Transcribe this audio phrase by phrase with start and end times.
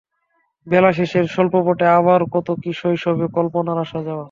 [0.67, 4.19] বেলাশেষের স্বল্পপটে আবার কত কি শৈশব-কল্পনার আসা-যাওয়া!